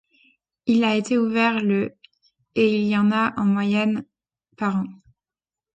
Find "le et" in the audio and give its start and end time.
1.61-2.75